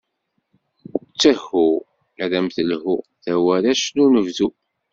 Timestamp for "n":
3.95-4.01